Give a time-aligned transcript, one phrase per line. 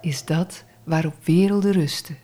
[0.00, 2.16] Is dat waarop werelden rusten?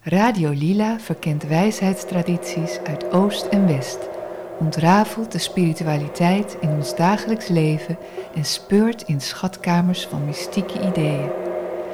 [0.00, 3.98] Radio Lila verkent wijsheidstradities uit Oost en West,
[4.58, 7.98] ontrafelt de spiritualiteit in ons dagelijks leven
[8.34, 11.30] en speurt in schatkamers van mystieke ideeën.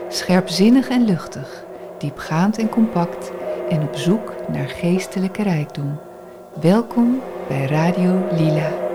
[0.08, 1.64] Scherpzinnig en luchtig,
[1.98, 3.30] diepgaand en compact
[3.68, 6.00] en op zoek naar geestelijke rijkdom.
[6.60, 8.89] Welkom bij Radio Lila.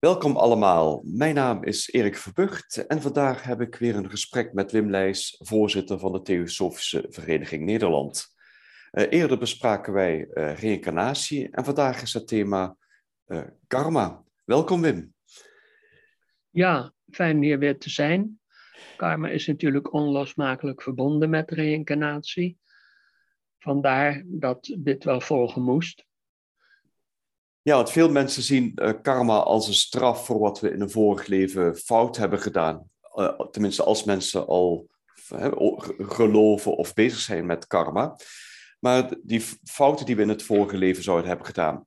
[0.00, 1.02] Welkom allemaal.
[1.04, 5.36] Mijn naam is Erik Verbucht en vandaag heb ik weer een gesprek met Wim Leijs,
[5.38, 8.34] voorzitter van de Theosofische Vereniging Nederland.
[8.92, 12.76] Uh, eerder bespraken wij uh, reïncarnatie en vandaag is het thema
[13.26, 14.24] uh, karma.
[14.44, 15.14] Welkom Wim.
[16.50, 18.40] Ja, fijn hier weer te zijn.
[18.96, 22.58] Karma is natuurlijk onlosmakelijk verbonden met reïncarnatie.
[23.58, 26.04] Vandaar dat dit wel volgen moest.
[27.62, 30.90] Ja, want veel mensen zien uh, karma als een straf voor wat we in een
[30.90, 32.90] vorig leven fout hebben gedaan.
[33.14, 34.88] Uh, tenminste, als mensen al
[35.98, 38.16] geloven of bezig zijn met karma.
[38.78, 41.84] Maar die fouten die we in het vorige leven zouden hebben gedaan.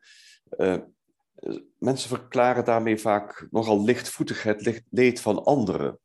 [1.78, 6.00] mensen verklaren daarmee vaak nogal lichtvoetig het leed van anderen.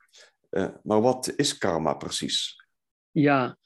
[0.82, 2.66] maar wat is karma precies?
[3.10, 3.58] Ja,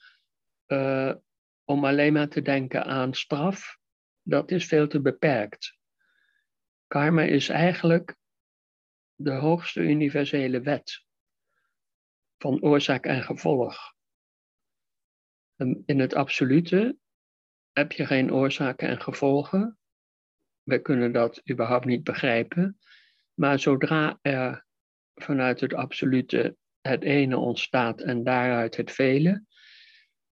[1.65, 3.77] om alleen maar te denken aan straf,
[4.21, 5.77] dat is veel te beperkt.
[6.93, 8.15] Karma is eigenlijk
[9.15, 11.05] de hoogste universele wet
[12.37, 13.93] van oorzaak en gevolg.
[15.85, 16.97] In het absolute
[17.71, 19.79] heb je geen oorzaken en gevolgen.
[20.63, 22.79] We kunnen dat überhaupt niet begrijpen.
[23.33, 24.65] Maar zodra er
[25.13, 29.45] vanuit het absolute het ene ontstaat en daaruit het vele,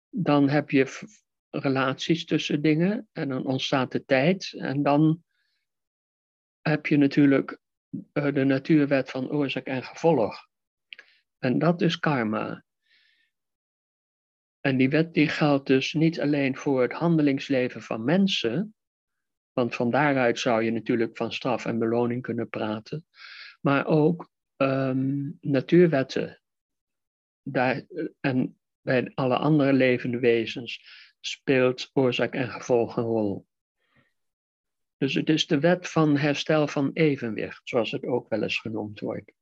[0.09, 1.09] dan heb je
[1.51, 5.23] relaties tussen dingen en dan ontstaat de tijd en dan
[6.69, 7.59] heb je natuurlijk
[7.91, 10.49] uh, de natuurwet van oorzaak en gevolg.
[11.39, 12.65] En dat is karma.
[14.61, 18.75] En die wet die geldt dus niet alleen voor het handelingsleven van mensen,
[19.53, 23.07] want van daaruit zou je natuurlijk van straf en beloning kunnen praten,
[23.61, 26.43] maar ook um, natuurwetten.
[27.43, 27.87] Daar,
[28.21, 30.83] en bij alle andere levende wezens
[31.21, 33.47] speelt oorzaak en gevolg een rol.
[34.99, 39.01] Dus het is de wet van herstel van evenwicht, zoals het ook wel eens genoemd
[39.01, 39.33] wordt.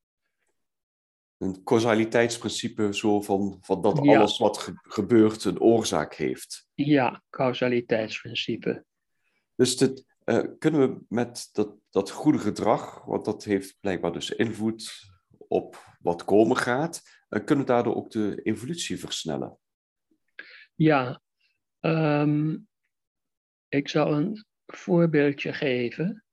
[1.39, 6.69] Een causaliteitsprincipe, zo van, van dat alles wat gebeurt een oorzaak heeft.
[6.75, 8.85] Ja, causaliteitsprincipe.
[9.55, 14.31] Dus dit, uh, kunnen we met dat, dat goede gedrag, want dat heeft blijkbaar dus
[14.31, 14.93] invloed
[15.39, 19.59] op wat komen gaat, uh, kunnen we daardoor ook de evolutie versnellen?
[20.75, 21.23] Ja,
[21.81, 22.69] um,
[23.69, 26.25] ik zou een voorbeeldje geven,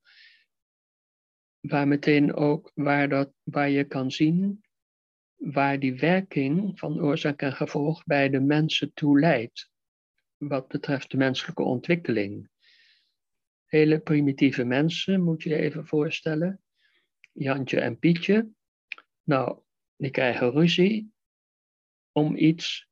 [1.59, 4.63] waar meteen ook waar, dat, waar je kan zien
[5.43, 9.71] waar die werking van oorzaak en gevolg bij de mensen toe leidt,
[10.37, 12.49] wat betreft de menselijke ontwikkeling.
[13.65, 16.61] Hele primitieve mensen, moet je je even voorstellen.
[17.31, 18.49] Jantje en Pietje.
[19.23, 19.59] Nou,
[19.95, 21.13] die krijgen ruzie
[22.11, 22.87] om iets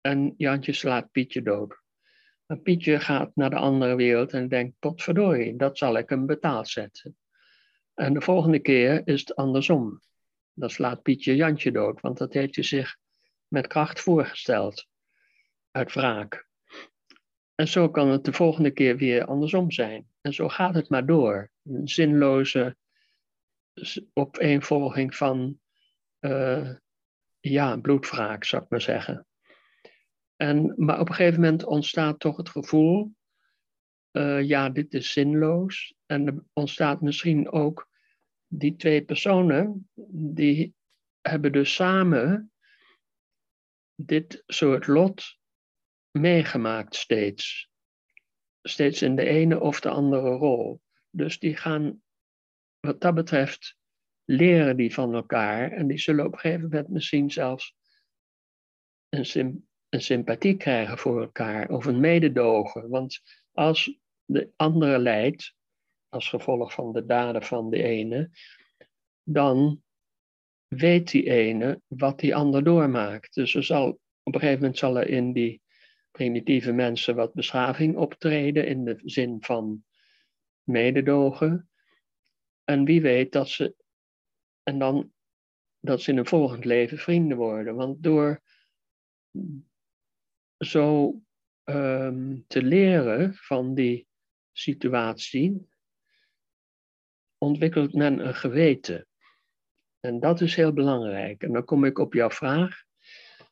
[0.00, 1.83] en Jantje slaat Pietje dood.
[2.62, 7.16] Pietje gaat naar de andere wereld en denkt, potverdorie, dat zal ik hem betaald zetten.
[7.94, 10.00] En de volgende keer is het andersom.
[10.52, 12.96] Dan slaat Pietje Jantje dood, want dat heeft hij zich
[13.48, 14.86] met kracht voorgesteld,
[15.70, 16.46] uit wraak.
[17.54, 20.06] En zo kan het de volgende keer weer andersom zijn.
[20.20, 21.50] En zo gaat het maar door.
[21.62, 22.76] Een zinloze
[24.12, 25.60] opeenvolging van
[26.20, 26.70] uh,
[27.40, 29.26] ja, bloedwraak, zou ik maar zeggen.
[30.36, 33.14] En, maar op een gegeven moment ontstaat toch het gevoel,
[34.12, 35.94] uh, ja, dit is zinloos.
[36.06, 37.88] En er ontstaat misschien ook
[38.46, 40.74] die twee personen, die
[41.20, 42.52] hebben dus samen
[43.94, 45.38] dit soort lot
[46.10, 47.70] meegemaakt steeds.
[48.62, 50.80] Steeds in de ene of de andere rol.
[51.10, 52.02] Dus die gaan,
[52.80, 53.76] wat dat betreft,
[54.24, 55.70] leren die van elkaar.
[55.70, 57.76] En die zullen op een gegeven moment misschien zelfs
[59.08, 62.88] een, een sympathie krijgen voor elkaar of een mededogen.
[62.88, 63.20] Want
[63.52, 65.54] als de andere lijdt,
[66.08, 68.30] als gevolg van de daden van de ene,
[69.22, 69.82] dan
[70.66, 73.34] weet die ene wat die ander doormaakt.
[73.34, 73.88] Dus er zal,
[74.22, 75.62] op een gegeven moment zal er in die
[76.10, 79.84] primitieve mensen wat beschaving optreden in de zin van
[80.62, 81.70] mededogen.
[82.64, 83.74] En wie weet dat ze,
[84.62, 85.12] en dan
[85.80, 87.74] dat ze in een volgend leven vrienden worden.
[87.74, 88.42] Want door
[90.64, 91.14] zo
[91.64, 94.06] um, te leren van die
[94.52, 95.68] situatie
[97.38, 99.06] ontwikkelt men een geweten.
[100.00, 101.42] En dat is heel belangrijk.
[101.42, 102.82] En dan kom ik op jouw vraag.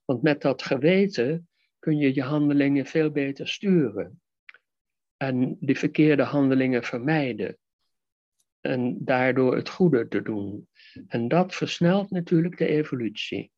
[0.05, 1.49] Want met dat geweten
[1.79, 4.21] kun je je handelingen veel beter sturen.
[5.17, 7.59] En die verkeerde handelingen vermijden.
[8.61, 10.69] En daardoor het goede te doen.
[11.07, 13.53] En dat versnelt natuurlijk de evolutie.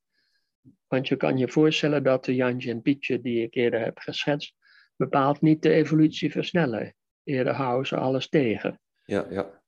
[0.89, 4.55] Want je kan je voorstellen dat de Jantje en Pietje die ik eerder heb geschetst,
[4.97, 6.95] bepaald niet de evolutie versnellen.
[7.25, 8.81] Eerder houden ze alles tegen.
[9.05, 9.61] Ja, ja.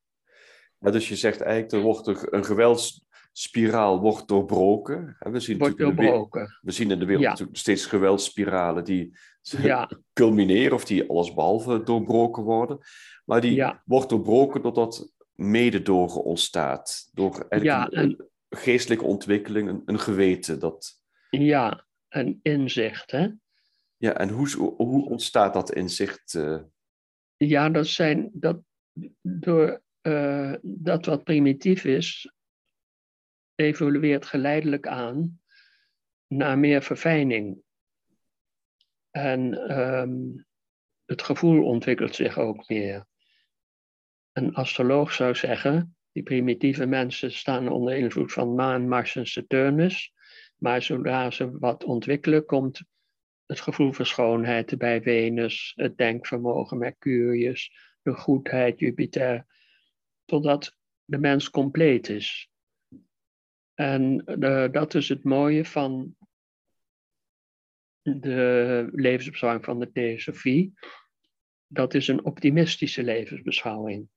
[0.79, 5.17] ja dus je zegt eigenlijk, er wordt een geweldsspiraal wordt doorbroken.
[5.19, 6.59] We zien, wordt doorbroken.
[6.61, 9.91] we zien in de wereld natuurlijk steeds geweldsspiralen die ja.
[10.13, 12.79] culmineren of die alles behalve doorbroken worden.
[13.25, 17.11] Maar die wordt doorbroken doordat mededogen ontstaat.
[17.13, 20.59] Door ja, een, een, geestelijke ontwikkeling, een, een geweten.
[20.59, 21.01] Dat...
[21.31, 23.29] Ja, een inzicht, hè?
[23.97, 26.35] Ja, en hoe, hoe ontstaat dat inzicht?
[26.35, 26.63] Uh...
[27.37, 28.61] Ja, dat zijn dat
[29.21, 32.33] door uh, dat wat primitief is,
[33.55, 35.41] evolueert geleidelijk aan
[36.27, 37.63] naar meer verfijning.
[39.11, 40.47] En um,
[41.05, 43.07] het gevoel ontwikkelt zich ook meer.
[44.33, 50.13] Een astroloog zou zeggen, die primitieve mensen staan onder invloed van maan, Mars en Saturnus.
[50.57, 52.83] Maar zodra ze wat ontwikkelen, komt
[53.47, 57.73] het gevoel voor schoonheid bij Venus, het denkvermogen Mercurius,
[58.03, 59.47] de goedheid Jupiter,
[60.25, 62.51] totdat de mens compleet is.
[63.75, 66.17] En de, dat is het mooie van
[68.03, 70.73] de levensbeschouwing van de theosofie.
[71.67, 74.09] Dat is een optimistische levensbeschouwing.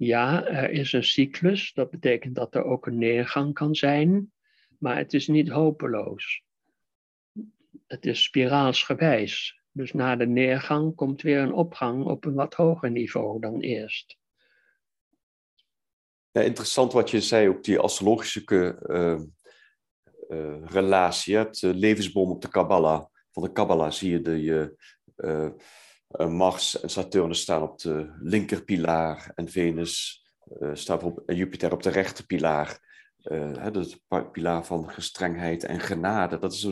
[0.00, 4.32] Ja, er is een cyclus, dat betekent dat er ook een neergang kan zijn,
[4.78, 6.42] maar het is niet hopeloos.
[7.86, 9.62] Het is spiraalsgewijs.
[9.72, 14.16] Dus na de neergang komt weer een opgang op een wat hoger niveau dan eerst.
[16.32, 18.42] Interessant wat je zei, ook die astrologische
[18.86, 19.20] uh,
[20.28, 21.36] uh, relatie.
[21.36, 23.04] Het levensboom op de Kabbalah.
[23.30, 24.76] Van de Kabbalah zie je de
[26.08, 30.24] Mars en Saturnus staan op de linkerpilaar en Venus
[30.72, 32.86] staat op, en Jupiter op de rechterpilaar.
[33.24, 36.38] Uh, het pilaar van gestrengheid en genade.
[36.38, 36.64] Dat is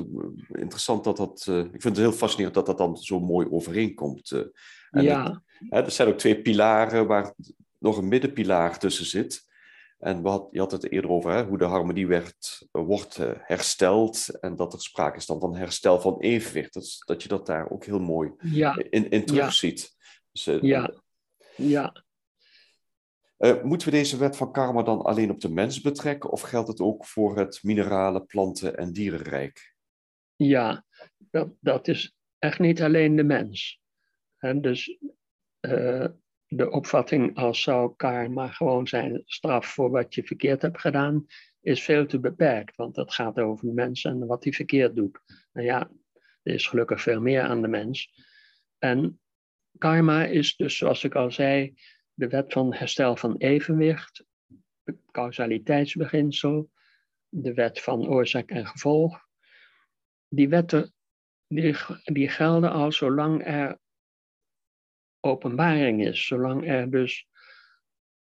[0.49, 1.47] interessant dat dat.
[1.49, 4.47] Uh, ik vind het heel fascinerend dat dat dan zo mooi overeenkomt.
[4.91, 5.43] Ja.
[5.69, 7.35] er zijn ook twee pilaren waar
[7.79, 9.46] nog een middenpilaar tussen zit.
[9.99, 14.41] En had, je had het eerder over hè, hoe de harmonie werd, wordt hersteld.
[14.41, 16.75] En dat er sprake is dan van herstel van evenwicht.
[16.75, 18.77] Dat, dat je dat daar ook heel mooi ja.
[18.91, 19.95] in, in terugziet.
[19.99, 20.53] Ja.
[20.53, 20.95] Dus, ja.
[21.57, 22.05] ja.
[23.39, 26.69] Uh, moeten we deze wet van karma dan alleen op de mens betrekken of geldt
[26.69, 29.75] het ook voor het mineralen, planten en dierenrijk?
[30.37, 30.85] Ja,
[31.31, 33.81] dat, dat is echt niet alleen de mens.
[34.37, 34.99] En dus
[35.61, 36.07] uh,
[36.49, 41.27] de opvatting als zou karma gewoon zijn straf voor wat je verkeerd hebt gedaan,
[41.61, 45.21] is veel te beperkt, want dat gaat over de mens en wat hij verkeerd doet.
[45.53, 45.91] Nou ja,
[46.43, 48.25] er is gelukkig veel meer aan de mens.
[48.79, 49.21] En
[49.79, 51.75] karma is dus, zoals ik al zei,
[52.15, 54.25] de wet van herstel van evenwicht,
[55.11, 56.71] causaliteitsbeginsel,
[57.29, 59.25] de wet van oorzaak en gevolg.
[60.29, 60.95] Die wetten
[61.49, 63.79] die, die gelden al zolang er
[65.21, 67.27] openbaring is, zolang er dus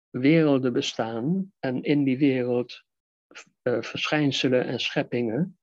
[0.09, 2.83] werelden bestaan en in die wereld
[3.63, 5.59] uh, verschijnselen en scheppingen,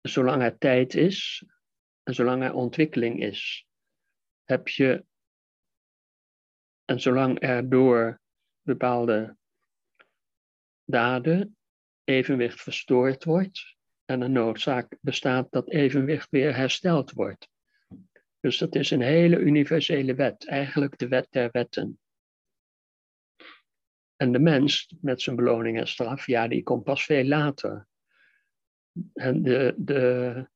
[0.00, 1.44] zolang er tijd is
[2.02, 3.66] en zolang er ontwikkeling is,
[4.44, 5.04] heb je
[6.84, 8.20] en zolang er door
[8.62, 9.36] bepaalde
[10.84, 11.56] daden
[12.04, 17.48] evenwicht verstoord wordt en een noodzaak bestaat dat evenwicht weer hersteld wordt.
[18.46, 22.00] Dus dat is een hele universele wet, eigenlijk de wet der wetten.
[24.16, 27.88] En de mens met zijn beloning en straf, ja, die komt pas veel later.
[29.12, 30.48] En de, de,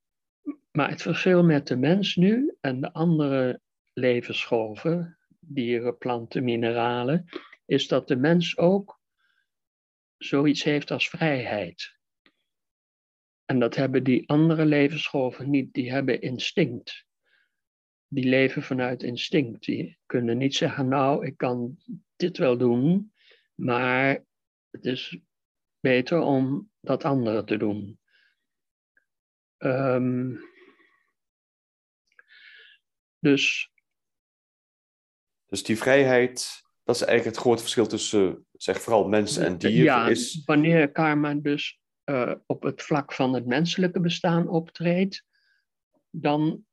[0.71, 3.61] maar het verschil met de mens nu en de andere
[3.93, 7.25] levensgolven, dieren, planten, mineralen,
[7.67, 9.01] is dat de mens ook
[10.17, 11.97] zoiets heeft als vrijheid.
[13.45, 17.09] En dat hebben die andere levensgolven niet, die hebben instinct.
[18.13, 19.65] Die leven vanuit instinct.
[19.65, 21.79] Die kunnen niet zeggen, nou, ik kan
[22.17, 23.13] dit wel doen,
[23.55, 24.25] maar
[24.71, 25.19] het is
[25.81, 27.99] beter om dat andere te doen.
[29.59, 30.41] Um,
[33.19, 33.71] dus
[35.47, 39.85] dus die vrijheid, dat is eigenlijk het grote verschil tussen, zeg vooral mensen en dieren.
[39.85, 40.43] Ja, is...
[40.45, 45.25] wanneer karma dus uh, op het vlak van het menselijke bestaan optreedt,
[46.11, 46.65] dan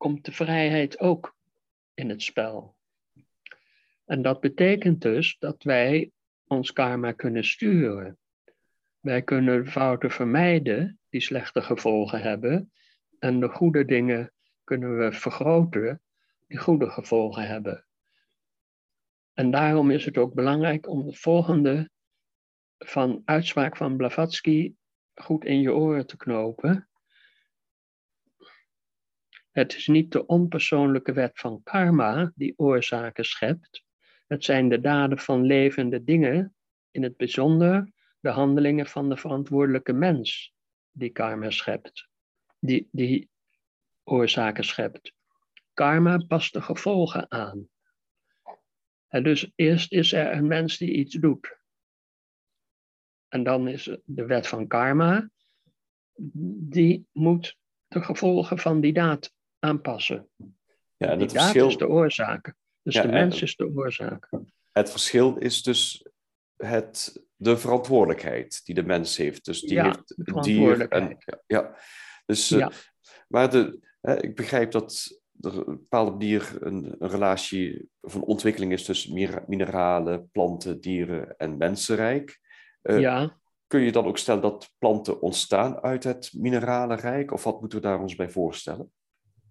[0.00, 1.36] komt de vrijheid ook
[1.94, 2.76] in het spel.
[4.04, 6.10] En dat betekent dus dat wij
[6.46, 8.18] ons karma kunnen sturen.
[9.00, 12.72] Wij kunnen fouten vermijden die slechte gevolgen hebben.
[13.18, 14.32] En de goede dingen
[14.64, 16.00] kunnen we vergroten
[16.46, 17.84] die goede gevolgen hebben.
[19.34, 21.90] En daarom is het ook belangrijk om het volgende
[22.78, 24.74] van uitspraak van Blavatsky
[25.14, 26.89] goed in je oren te knopen.
[29.50, 33.84] Het is niet de onpersoonlijke wet van karma die oorzaken schept.
[34.26, 36.54] Het zijn de daden van levende dingen,
[36.90, 40.54] in het bijzonder de handelingen van de verantwoordelijke mens
[40.90, 42.08] die karma schept,
[42.58, 43.30] die, die
[44.04, 45.12] oorzaken schept.
[45.74, 47.68] Karma past de gevolgen aan.
[49.08, 51.58] En dus eerst is er een mens die iets doet.
[53.28, 55.30] En dan is de wet van karma,
[56.68, 57.56] die moet
[57.88, 60.28] de gevolgen van die daad aanpassen.
[60.96, 61.68] Ja, en daad verschil...
[61.68, 62.54] is de oorzaak.
[62.82, 64.28] Dus de mens is de oorzaak.
[64.72, 66.06] Het verschil is dus
[66.56, 69.44] het, de verantwoordelijkheid die de mens heeft.
[69.44, 70.88] Dus die heeft een dier.
[70.88, 71.76] En, ja,
[72.26, 72.66] dus, uh,
[73.28, 73.78] Maar de,
[74.20, 79.42] ik begrijp dat er op een bepaalde manier een, een, relatie van ontwikkeling is tussen
[79.46, 82.40] mineralen, planten, dieren en mensenrijk.
[82.82, 83.38] Uh, ja.
[83.66, 87.32] Kun je dan ook stellen dat planten ontstaan uit het mineralenrijk?
[87.32, 88.92] Of wat moeten we daar ons bij voorstellen?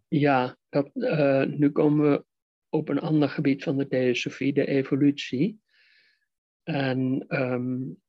[0.09, 0.57] Ja,
[0.93, 2.25] uh, nu komen we
[2.69, 5.61] op een ander gebied van de theosofie, de evolutie.
[6.63, 8.01] En um,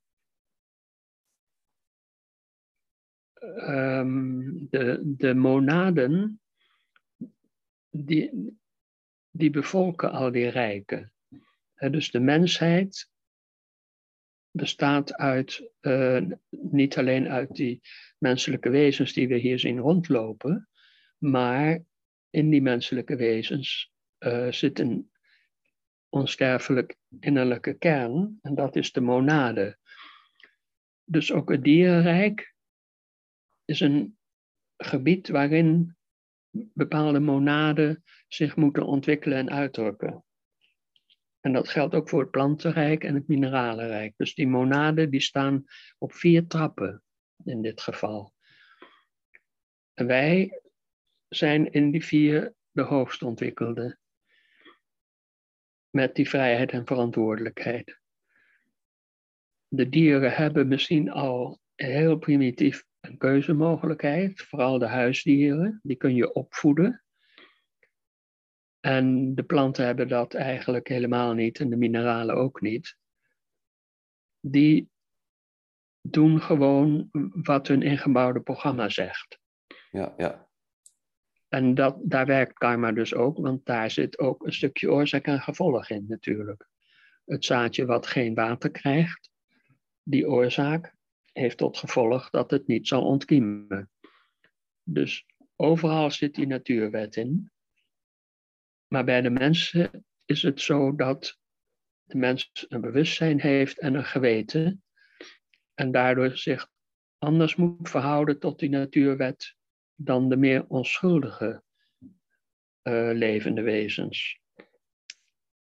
[3.69, 6.41] um, de, de monaden,
[7.91, 8.59] die,
[9.31, 11.13] die bevolken al die rijken.
[11.75, 13.11] dus de mensheid
[14.51, 17.81] bestaat uit, uh, niet alleen uit die
[18.19, 20.69] menselijke wezens die we hier zien rondlopen,
[21.19, 21.85] maar
[22.31, 25.11] in die menselijke wezens uh, zit een
[26.09, 29.79] onsterfelijk innerlijke kern, en dat is de monade.
[31.05, 32.55] Dus ook het dierenrijk
[33.65, 34.19] is een
[34.77, 35.97] gebied waarin
[36.51, 40.25] bepaalde monaden zich moeten ontwikkelen en uitdrukken.
[41.41, 44.15] En dat geldt ook voor het plantenrijk en het mineralenrijk.
[44.17, 45.65] Dus die monaden die staan
[45.99, 47.03] op vier trappen
[47.45, 48.33] in dit geval.
[49.95, 50.61] En wij
[51.31, 53.99] zijn in die vier de hoogst ontwikkelde
[55.91, 58.01] met die vrijheid en verantwoordelijkheid.
[59.69, 66.33] De dieren hebben misschien al heel primitief een keuzemogelijkheid, vooral de huisdieren, die kun je
[66.33, 67.05] opvoeden.
[68.81, 72.97] En de planten hebben dat eigenlijk helemaal niet en de mineralen ook niet.
[74.41, 74.91] Die
[76.01, 79.41] doen gewoon wat hun ingebouwde programma zegt.
[79.91, 80.50] Ja, ja.
[81.51, 85.41] En dat, daar werkt karma dus ook, want daar zit ook een stukje oorzaak en
[85.41, 86.69] gevolg in natuurlijk.
[87.25, 89.31] Het zaadje wat geen water krijgt,
[90.03, 90.95] die oorzaak
[91.33, 93.91] heeft tot gevolg dat het niet zal ontkiemen.
[94.83, 95.27] Dus
[95.57, 97.51] overal zit die natuurwet in.
[98.87, 101.39] Maar bij de mensen is het zo dat
[102.03, 104.83] de mens een bewustzijn heeft en een geweten.
[105.75, 106.69] En daardoor zich
[107.19, 109.59] anders moet verhouden tot die natuurwet
[110.05, 111.63] dan de meer onschuldige
[112.83, 114.41] uh, levende wezens.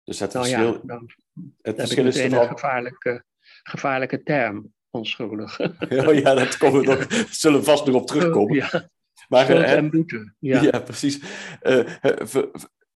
[0.03, 1.01] Dus het nou verschil, ja,
[1.61, 3.23] het verschil is een gevaarlijke,
[3.63, 5.59] gevaarlijke term, onschuldig.
[6.07, 7.07] oh ja, dat komen we nog,
[7.41, 8.55] zullen we vast nog op terugkomen.
[8.55, 8.89] Ja.
[9.27, 10.33] Maar, Schuld en boete.
[10.39, 11.19] Ja, ja precies.
[11.61, 11.85] Uh,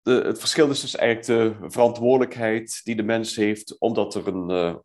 [0.02, 4.50] de, het verschil is dus eigenlijk de verantwoordelijkheid die de mens heeft, omdat er een,
[4.50, 4.76] uh,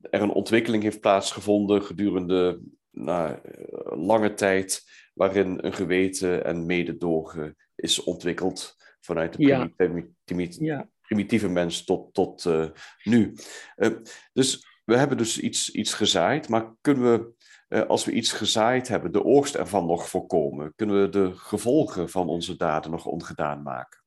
[0.00, 3.38] er een ontwikkeling heeft plaatsgevonden gedurende nou,
[3.84, 10.88] lange tijd waarin een geweten en mededogen is ontwikkeld vanuit de ja.
[11.00, 12.70] primitieve mens tot, tot uh,
[13.02, 13.34] nu.
[13.76, 13.96] Uh,
[14.32, 17.32] dus we hebben dus iets, iets gezaaid, maar kunnen we,
[17.68, 20.72] uh, als we iets gezaaid hebben, de oogst ervan nog voorkomen?
[20.74, 24.00] Kunnen we de gevolgen van onze daden nog ongedaan maken?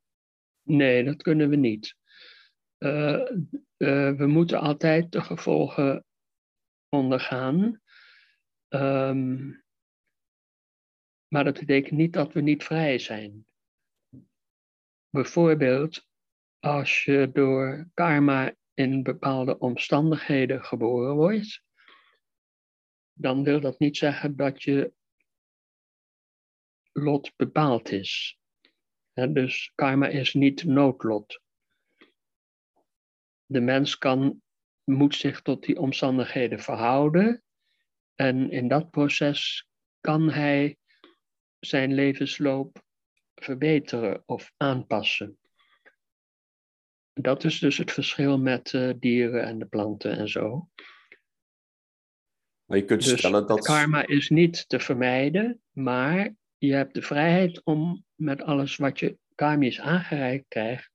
[0.62, 1.96] Nee, dat kunnen we niet.
[3.78, 6.06] we moeten altijd de gevolgen
[6.90, 7.82] ondergaan.
[8.70, 9.63] Um,
[11.34, 13.46] maar dat betekent niet dat we niet vrij zijn.
[15.10, 16.08] Bijvoorbeeld,
[16.60, 21.64] als je door karma in bepaalde omstandigheden geboren wordt,
[23.14, 24.94] dan wil dat niet zeggen dat je
[26.92, 28.40] lot bepaald is.
[29.14, 31.42] dus karma is niet noodlot.
[33.46, 34.42] De mens kan,
[34.84, 37.44] moet zich tot die omstandigheden verhouden
[38.16, 39.68] en in dat proces
[40.00, 40.78] kan hij
[41.66, 42.84] zijn levensloop
[43.36, 45.38] verbeteren of aanpassen.
[47.14, 50.70] dat is dus het verschil met uh, dieren en de planten en zo.
[52.66, 53.66] Maar je kunt Dus stellen dat.
[53.66, 59.18] karma is niet te vermijden, maar je hebt de vrijheid om met alles wat je
[59.36, 60.92] karmisch aangereikt krijgt,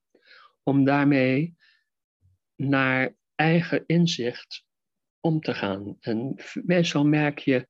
[0.63, 1.55] om daarmee
[2.55, 4.65] naar eigen inzicht
[5.19, 5.97] om te gaan.
[5.99, 7.67] En meestal merk je,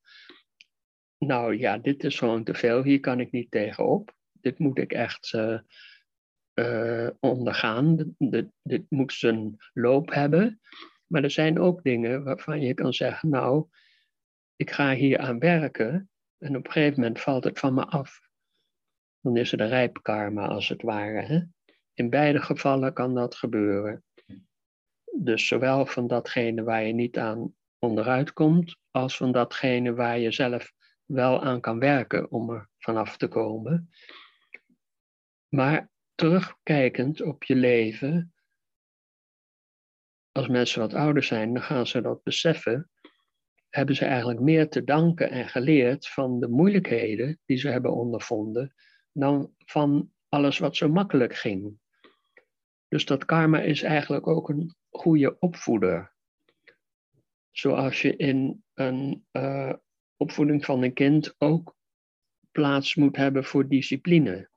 [1.20, 4.14] nou ja, dit is gewoon te veel, hier kan ik niet tegenop.
[4.32, 5.60] Dit moet ik echt eh,
[6.54, 8.16] eh, ondergaan.
[8.18, 10.62] Dit, dit, moet zijn loop hebben.
[11.08, 13.68] Maar er zijn ook dingen waarvan je kan zeggen, nou,
[14.56, 18.20] ik ga hier aan werken en op een gegeven moment valt het van me af.
[19.22, 21.22] Dan is er de rijp karma als het ware.
[21.22, 21.42] Hè?
[21.94, 24.04] In beide gevallen kan dat gebeuren.
[25.16, 30.32] Dus zowel van datgene waar je niet aan onderuit komt, als van datgene waar je
[30.32, 30.74] zelf
[31.10, 33.90] wel aan kan werken om er vanaf te komen.
[35.48, 38.34] Maar terugkijkend op je leven,
[40.32, 42.90] als mensen wat ouder zijn, dan gaan ze dat beseffen.
[43.70, 48.74] Hebben ze eigenlijk meer te danken en geleerd van de moeilijkheden die ze hebben ondervonden,
[49.12, 51.80] dan van alles wat zo makkelijk ging.
[52.88, 56.14] Dus dat karma is eigenlijk ook een goede opvoeder.
[57.52, 59.74] Zoals je in een uh,
[60.22, 61.76] opvoeding van een kind ook
[62.52, 64.50] plaats moet hebben voor discipline.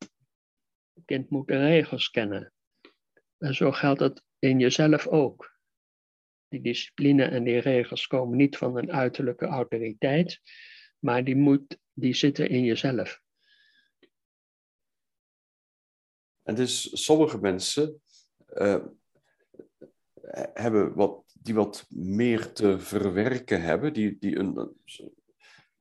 [0.94, 2.52] Het kind moet de regels kennen.
[3.38, 5.60] En zo geldt het in jezelf ook.
[6.48, 10.40] Die discipline en die regels komen niet van een uiterlijke autoriteit,
[10.98, 13.20] maar die, moet, die zitten in jezelf.
[16.42, 18.02] En dus sommige mensen
[18.54, 18.84] uh,
[20.52, 24.76] hebben wat, die wat meer te verwerken hebben, die, die een,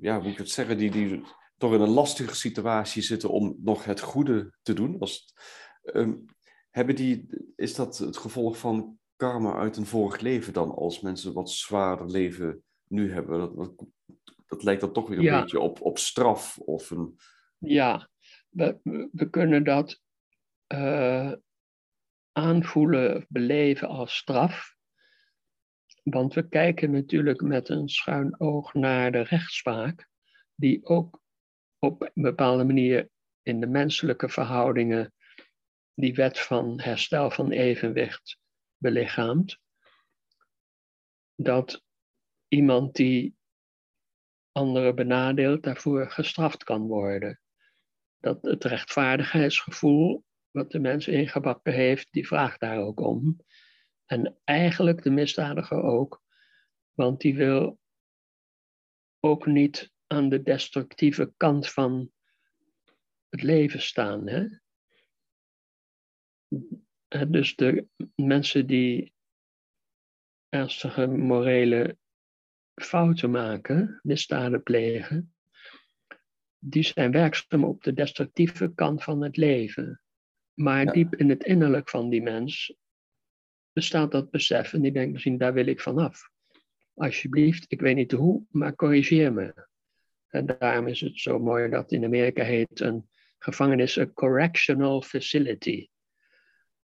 [0.02, 1.24] ja, hoe moet ik het zeggen, die, die
[1.58, 5.00] toch in een lastige situatie zitten om nog het goede te doen.
[5.00, 5.34] Als,
[5.84, 6.26] um,
[6.70, 11.34] hebben die, is dat het gevolg van karma uit een vorig leven dan, als mensen
[11.34, 13.40] wat zwaarder leven nu hebben?
[13.40, 13.86] Dat, dat,
[14.46, 15.42] dat lijkt dan toch weer een Ja.
[15.42, 17.16] beetje op, op straf of een...
[17.58, 18.10] Ja,
[18.50, 20.02] we, we- we kunnen dat
[20.68, 21.32] eh,
[22.32, 24.76] aanvoelen, of beleven als straf.
[26.04, 30.08] Want we kijken natuurlijk met een schuin oog naar de rechtspraak,
[30.56, 31.22] die ook
[31.80, 33.10] op een bepaalde manier
[33.42, 35.14] in de menselijke verhoudingen
[35.94, 38.38] die wet van herstel van evenwicht
[38.78, 39.60] belichaamt.
[41.36, 41.84] Dat
[42.48, 43.36] iemand die
[44.52, 47.42] anderen benadeelt, daarvoor gestraft kan worden
[48.22, 53.38] dat het rechtvaardigheidsgevoel wat de mens ingebakken heeft, die vraagt daar ook om.
[54.12, 56.24] En eigenlijk de misdadiger ook,
[56.92, 57.80] want die wil
[59.20, 62.12] ook niet aan de destructieve kant van
[63.30, 64.28] het leven staan.
[64.28, 64.48] Hè?
[67.28, 69.14] Dus de mensen die
[70.50, 71.98] ernstige morele
[72.82, 75.36] fouten maken, misdaden plegen,
[76.58, 80.02] die zijn werkzaam op de destructieve kant van het leven.
[80.54, 80.92] Maar Ja.
[80.92, 82.80] diep in het innerlijk van die mens
[83.74, 86.30] bestaat dat besef en die denkt misschien, daar wil ik vanaf.
[86.94, 89.54] Alsjeblieft, ik weet niet hoe, maar corrigeer me.
[90.28, 95.88] En daarom is het zo mooi dat in Amerika heet een gevangenis een correctional facility.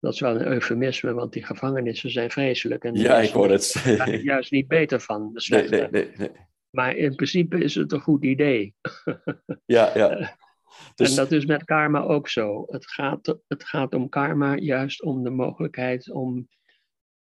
[0.00, 2.84] Dat is wel een eufemisme, want die gevangenissen zijn vreselijk.
[2.84, 3.82] En Ja, ik hoor het.
[3.84, 6.30] daar er juist niet beter van, de Nee, nee, nee, nee.
[6.70, 8.74] Maar in principe is het een goed idee.
[9.64, 10.36] Ja, ja.
[10.94, 12.64] Dus, En dat is met karma ook zo.
[12.66, 16.48] Het gaat, het gaat om karma juist om de mogelijkheid om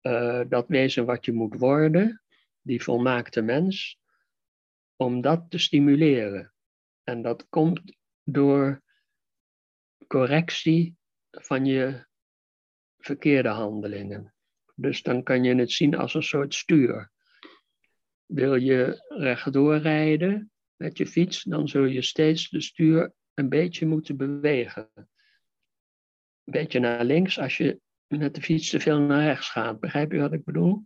[0.04, 2.22] eh, dat wezen wat je moet worden,
[2.62, 4.00] die volmaakte mens,
[4.96, 6.54] om dat te stimuleren.
[7.04, 7.82] En dat komt
[8.24, 8.82] door
[10.08, 10.96] correctie
[11.32, 12.06] van je
[12.98, 14.34] verkeerde handelingen.
[14.76, 17.12] Dus dan kan je het zien als een soort stuur.
[18.26, 23.86] Wil je rechtdoor rijden met je fiets, dan zul je steeds de stuur een beetje
[23.86, 24.90] moeten bewegen.
[24.96, 27.82] Een beetje naar links als je
[28.18, 29.80] met de fiets te veel naar rechts gaat.
[29.80, 30.86] Begrijp je wat ik bedoel?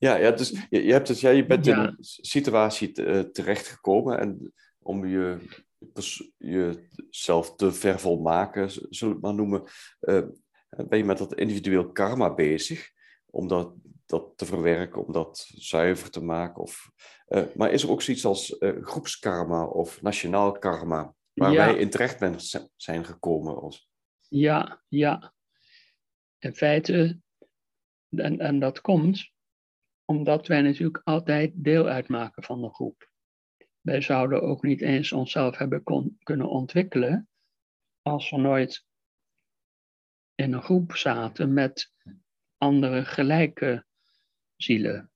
[0.00, 3.20] ja, ja, dus je, je, hebt dus, ja, je bent in een situatie te- eh,
[3.20, 5.38] terechtgekomen en om je,
[6.36, 9.62] jezelf te vervolmaken, zullen we het maar noemen,
[10.00, 10.22] eh,
[10.88, 12.90] ben je met dat individueel karma bezig,
[13.30, 13.74] om dat,
[14.06, 16.62] dat te verwerken, om dat zuiver te maken.
[16.62, 16.90] Of,
[17.26, 21.66] eh, maar is er ook zoiets als eh, groepskarma of nationaal karma, waar Ja.
[21.66, 22.18] wij in terecht
[22.76, 23.60] zijn gekomen?
[23.60, 23.88] Als,
[24.28, 25.32] Ja, ja.
[26.38, 27.20] In feite,
[28.08, 29.32] en, en dat komt
[30.04, 33.10] omdat wij natuurlijk altijd deel uitmaken van de groep.
[33.80, 37.28] Wij zouden ook niet eens onszelf hebben kon, kunnen ontwikkelen
[38.02, 38.86] als we nooit
[40.34, 41.92] in een groep zaten met
[42.56, 43.86] andere gelijke
[44.56, 45.10] zielen.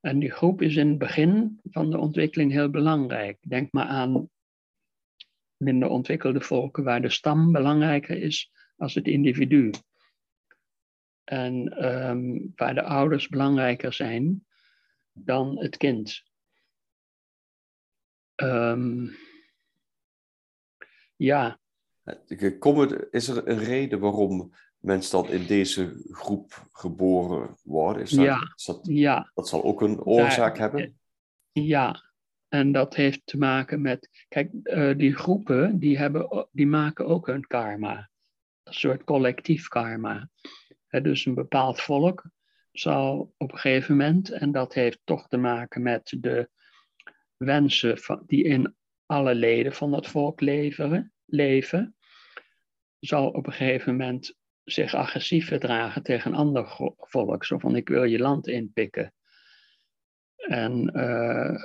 [0.00, 3.38] En die groep is in het begin van de ontwikkeling heel belangrijk.
[3.40, 4.30] Denk maar aan
[5.56, 9.70] minder ontwikkelde volken waar de stam belangrijker is als het individu.
[11.24, 14.46] En ehm, waar de ouders belangrijker zijn
[15.12, 16.22] dan het kind.
[18.36, 19.16] Um,
[21.16, 21.60] ja.
[23.10, 28.02] is er een reden waarom mensen dan in deze groep geboren worden?
[28.02, 29.30] Is dat, ja, dat, ja.
[29.34, 30.98] dat zal ook een oorzaak hebben?
[31.52, 32.02] Ja,
[32.48, 37.26] en dat heeft te maken met, kijk, uh, die groepen die, hebben, die maken ook
[37.26, 38.10] hun karma.
[38.62, 40.28] Een soort collectief karma.
[41.00, 42.24] Dus een bepaald volk
[42.72, 46.50] zal op een gegeven moment, en dat heeft toch te maken met de
[47.36, 48.76] wensen van, die in
[49.06, 50.40] alle leden van dat volk
[51.26, 51.96] leven,
[52.98, 57.44] zal op een gegeven moment zich agressief verdragen tegen een ander volk.
[57.44, 59.14] Zo van, ik wil je land inpikken.
[60.36, 61.64] En uh,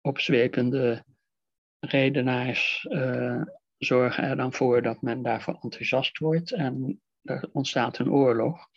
[0.00, 1.04] opzwepende
[1.78, 3.42] redenaars uh,
[3.78, 8.68] zorgen er dan voor dat men daarvoor enthousiast wordt en er ontstaat een oorlog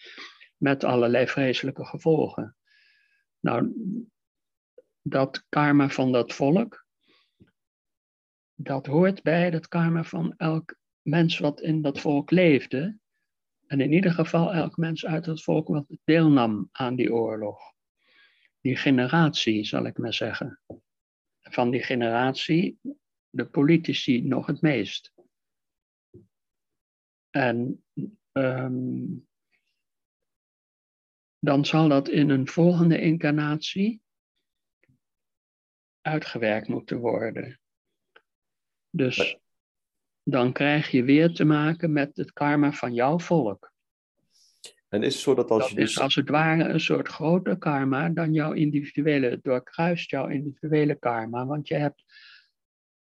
[0.57, 2.55] met allerlei vreselijke gevolgen.
[3.39, 3.73] Nou,
[5.01, 6.85] dat karma van dat volk,
[8.55, 12.97] dat hoort bij het karma van elk mens wat in dat volk leefde.
[13.67, 17.73] En in ieder geval elk mens uit het volk wat deelnam aan die oorlog.
[18.61, 20.59] Die generatie, zal ik maar zeggen.
[21.41, 22.79] Van die generatie,
[23.29, 25.13] de politici nog het meest.
[27.29, 27.83] En
[28.37, 29.27] um,
[31.39, 34.01] dan zal dat in een volgende incarnatie
[36.01, 37.59] uitgewerkt moeten worden.
[38.89, 39.37] Dus
[40.23, 43.73] dan krijg je weer te maken met het karma van jouw volk.
[44.87, 45.89] En is het zo dat als dat je dus...
[45.89, 50.95] is als het ware een soort groter karma dan jouw individuele, het doorkruist jouw individuele
[50.95, 52.03] karma, want je hebt,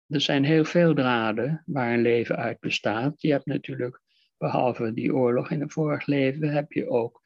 [0.08, 3.22] er zijn heel veel draden waar een leven uit bestaat.
[3.22, 4.02] Je hebt natuurlijk,
[4.40, 7.22] behalve die oorlog in het vorig leven, heb je ook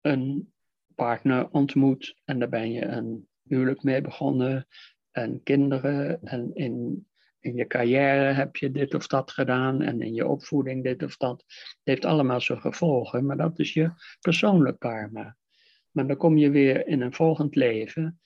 [0.00, 0.52] een
[0.94, 4.66] partner ontmoet en daar ben je een huwelijk mee begonnen
[5.10, 7.06] en kinderen en in,
[7.40, 11.16] in je carrière heb je dit of dat gedaan en in je opvoeding dit of
[11.16, 11.44] dat.
[11.46, 15.36] Het heeft allemaal zijn gevolgen, maar dat is je persoonlijk karma.
[15.90, 18.20] Maar dan kom je weer in een volgend leven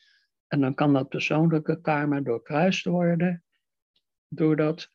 [0.47, 3.45] en dan kan dat persoonlijke karma doorkruist worden
[4.29, 4.91] door dat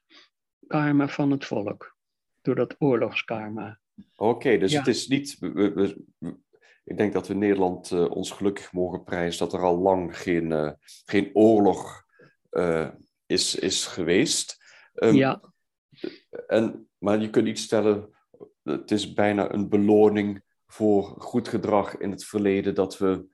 [0.68, 1.98] karma van het volk,
[2.42, 3.80] door dat oorlogskarma.
[4.16, 5.38] Oké, dus het is niet.
[6.84, 10.18] Ik denk dat we in Nederland uh, ons gelukkig mogen prijzen dat er al lang
[10.18, 10.72] geen, uh,
[11.06, 12.04] geen oorlog
[12.52, 12.90] uh,
[13.26, 14.58] is, is geweest.
[14.94, 15.42] Um, ja.
[16.48, 18.10] En, maar je kunt niet stellen,
[18.64, 23.28] het is bijna een beloning voor goed gedrag in het verleden dat we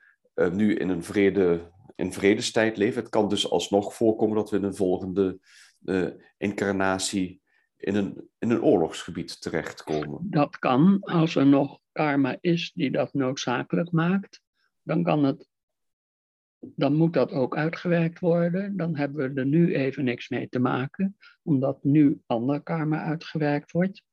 [0.52, 3.02] nu in een vrede, in vredestijd leven.
[3.02, 5.39] Het kan dus alsnog voorkomen dat we in een volgende
[6.38, 7.41] incarnatie
[7.78, 10.20] in een, in een oorlogsgebied terechtkomen.
[10.30, 14.42] Dat kan, als er nog karma is die dat noodzakelijk maakt,
[14.82, 15.48] dan kan het,
[16.60, 18.78] dan moet dat ook uitgewerkt worden.
[18.78, 23.72] Dan hebben we er nu even niks mee te maken, omdat nu ander karma uitgewerkt
[23.72, 24.04] wordt.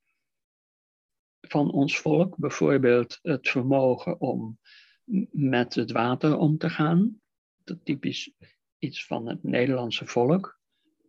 [1.40, 4.59] Van ons volk, bijvoorbeeld het vermogen om
[5.31, 7.20] met het water om te gaan.
[7.64, 8.33] Dat is typisch
[8.79, 10.61] iets van het Nederlandse volk,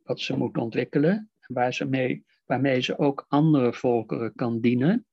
[0.04, 5.06] wat ze moet ontwikkelen, waar ze mee, waarmee ze ook andere volkeren kan dienen.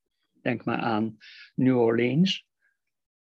[0.43, 1.17] Denk maar aan
[1.55, 2.47] New Orleans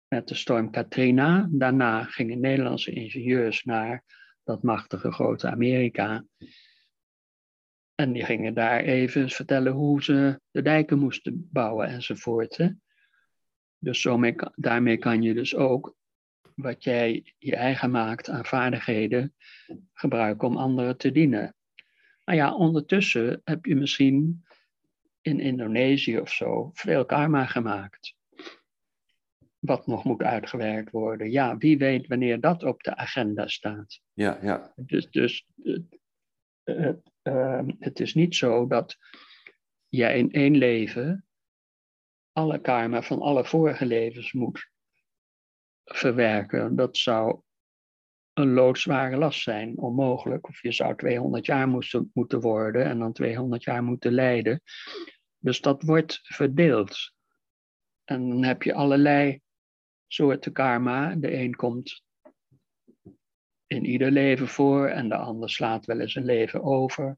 [0.08, 1.48] met de storm Katrina.
[1.52, 4.04] Daarna gingen Nederlandse ingenieurs naar
[4.44, 6.26] dat machtige grote Amerika.
[7.96, 12.74] En die gingen daar even vertellen hoe ze de dijken moesten bouwen enzovoort.
[13.78, 14.20] Dus zo
[14.56, 15.96] daarmee kan je dus ook
[16.56, 19.36] wat jij je eigen maakt aan vaardigheden
[19.94, 21.56] gebruiken om anderen te dienen.
[22.26, 24.46] Nou ja, ondertussen heb je misschien
[25.22, 28.16] in Indonesië of zo veel karma gemaakt.
[29.60, 31.32] Wat nog moet uitgewerkt worden.
[31.32, 34.02] Ja, wie weet wanneer dat op de agenda staat.
[34.14, 34.74] Ja, ja.
[34.76, 36.00] Dus, dus het,
[36.64, 38.98] het, uh, het is niet zo dat
[39.88, 41.26] jij in één leven
[42.32, 44.70] alle karma van alle vorige levens moet
[45.84, 46.76] verwerken.
[46.76, 47.42] Dat zou
[48.36, 50.48] een loodzware last zijn, onmogelijk.
[50.48, 54.62] Of je zou 200 jaar moesten, moeten worden en dan 200 jaar moeten lijden.
[55.38, 57.14] Dus dat wordt verdeeld.
[58.04, 59.42] En dan heb je allerlei
[60.08, 61.16] soorten karma.
[61.16, 62.04] De een komt
[63.68, 67.18] in ieder leven voor en de ander slaat wel eens een leven over.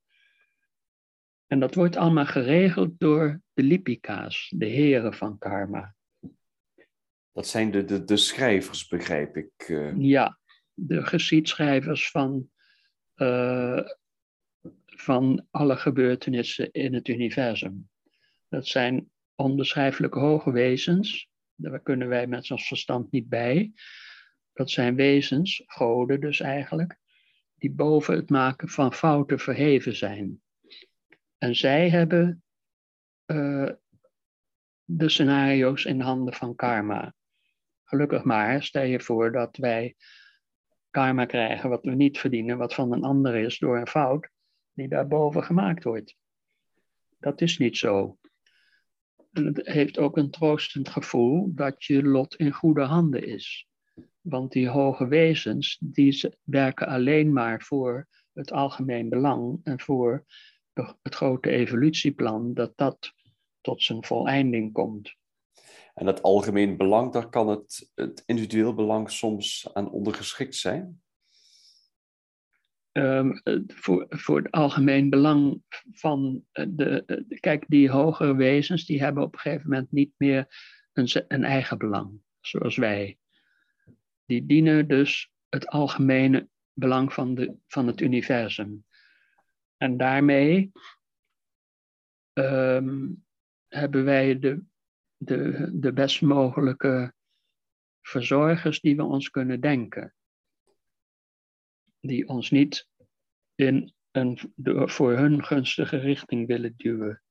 [1.48, 5.96] En dat wordt allemaal geregeld door de lipika's, de heren van karma.
[7.32, 9.52] Dat zijn de, de, de schrijvers, begrijp ik.
[9.58, 9.98] eh.
[9.98, 10.38] Ja,
[10.80, 12.50] de geschiedschrijvers van,
[13.16, 13.80] eh,
[14.86, 17.90] van alle gebeurtenissen in het universum.
[18.50, 21.30] Dat zijn onbeschrijfelijk hoge wezens.
[21.56, 23.74] Daar kunnen wij met ons verstand niet bij.
[24.54, 26.98] Dat zijn wezens, goden dus eigenlijk,
[27.56, 30.42] die boven het maken van fouten verheven zijn.
[31.38, 32.44] En zij hebben
[33.26, 33.70] eh,
[34.84, 37.16] de scenario's in handen van karma.
[37.84, 39.96] Gelukkig maar, stel je voor dat wij
[40.90, 44.30] karma krijgen wat we niet verdienen, wat van een ander is door een fout
[44.74, 46.16] die daarboven gemaakt wordt.
[47.20, 48.18] Dat is niet zo.
[49.32, 53.68] En het heeft ook een troostend gevoel dat je lot in goede handen is.
[54.22, 60.26] Want die hoge wezens, die werken alleen maar voor het algemeen belang en voor
[61.02, 63.14] het grote evolutieplan, dat dat
[63.62, 65.16] tot zijn voleinding komt.
[65.94, 71.02] En dat algemeen belang, daar kan het, het individueel belang soms aan ondergeschikt zijn.
[72.98, 78.86] Ehm, eh, voor, voor het algemeen belang van eh, de, eh, Kijk, die hogere wezens,
[78.86, 80.48] die hebben op een gegeven moment niet meer
[80.94, 83.18] een, een eigen belang, zoals wij.
[84.26, 88.86] Die dienen dus het algemene belang van, de, van het universum.
[89.78, 90.72] En daarmee
[92.34, 93.08] ehm,
[93.68, 94.64] hebben wij de,
[95.18, 97.14] de, de best mogelijke
[98.02, 100.12] verzorgers die we ons kunnen denken
[102.00, 102.88] die ons niet
[103.56, 104.40] in een
[104.90, 107.22] voor hun gunstige richting willen duwen.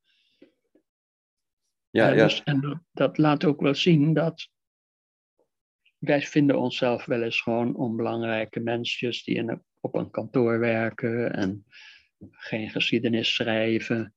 [1.90, 2.22] Ja, Eh, ja.
[2.24, 4.48] dus- en dat- laat ook wel zien dat
[5.98, 11.64] wij vinden onszelf wel eens gewoon onbelangrijke mensjes die in op een kantoor werken en
[12.30, 14.14] geen geschiedenis schrijven,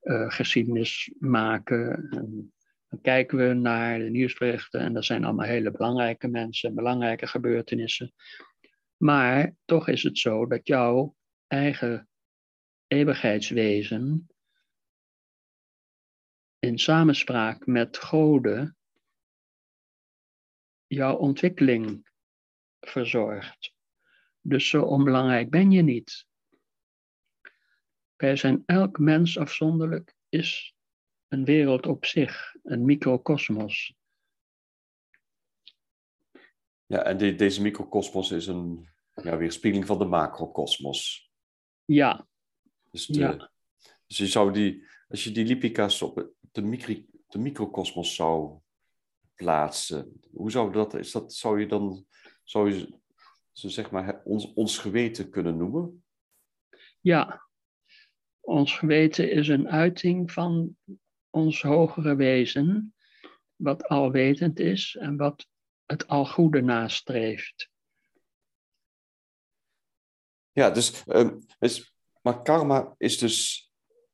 [0.00, 2.08] eh, geschiedenis maken.
[2.10, 2.52] En
[2.92, 8.14] dan kijken we naar de nieuwsberichten en dat zijn allemaal hele belangrijke mensen, belangrijke gebeurtenissen.
[8.96, 12.08] Maar toch is het zo dat jouw eigen
[12.86, 14.26] eeuwigheidswezen
[16.58, 18.76] in samenspraak met goden
[20.86, 22.10] jouw ontwikkeling
[22.80, 23.74] verzorgt.
[24.40, 26.26] Dus zo onbelangrijk ben je niet.
[28.16, 30.74] Wij zijn elk mens afzonderlijk is
[31.32, 33.94] een wereld op zich, een microcosmos.
[36.86, 41.30] ja en deze microcosmos is een ja, weerspiegeling van de macrocosmos.
[41.84, 42.26] Ja,
[42.90, 43.50] Dus, de, Ja.
[44.06, 48.58] dus je zou die, als je die lipica's op de, micri, de microcosmos zou
[49.34, 52.06] plaatsen, hoe zou dat, is dat, zou je dan,
[52.44, 53.00] zou je
[53.52, 56.04] ze zeg maar ons, ons geweten kunnen noemen?
[57.00, 57.50] ja.
[58.44, 60.76] Ons geweten is een uiting van
[61.32, 62.94] ons hogere wezen,
[63.56, 65.46] wat alwetend is en wat
[65.86, 67.70] het algoede nastreeft.
[70.52, 73.70] Ja, dus, ehm, dus, maar karma is dus,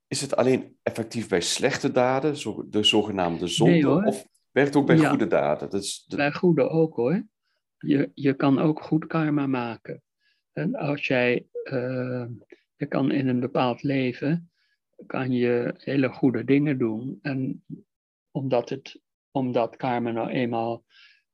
[0.06, 4.78] is het alleen effectief bij slechte daden, zo, de zogenaamde zonde, Nee, of werkt het
[4.82, 5.08] ook bij Ja.
[5.08, 5.70] goede daden?
[5.70, 7.26] Dat is de- Bij goede ook hoor.
[7.78, 10.02] Je, je kan ook goed karma maken.
[10.52, 12.26] En als jij, eh,
[12.76, 14.50] je kan in een bepaald leven,
[15.06, 17.18] kan je hele goede dingen doen.
[17.22, 17.64] En
[18.30, 20.84] omdat, het, omdat karma nou eenmaal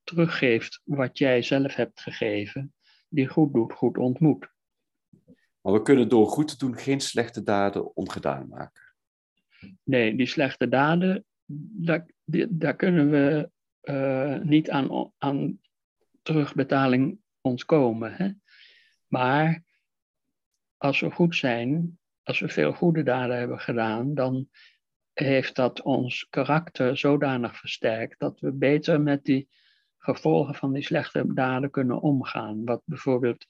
[0.03, 2.75] teruggeeft wat jij zelf hebt gegeven,
[3.09, 4.53] die goed doet, goed ontmoet.
[5.61, 8.83] Maar we kunnen door goed te doen geen slechte daden ongedaan maken.
[9.83, 12.07] Nee, die slechte daden, daar,
[12.49, 13.51] daar kunnen we
[13.81, 15.61] eh, niet aan, aan
[16.23, 18.13] terugbetaling ontkomen.
[18.13, 18.31] Hè?
[19.07, 19.63] Maar
[20.77, 24.49] als we goed zijn, als we veel goede daden hebben gedaan, dan
[25.13, 29.49] heeft dat ons karakter zodanig versterkt dat we beter met die
[29.99, 32.65] gevolgen van die slechte daden kunnen omgaan.
[32.65, 33.47] Wat bijvoorbeeld